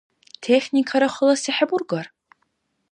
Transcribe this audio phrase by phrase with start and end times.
[0.45, 2.05] Техникара халаси хӀебургар?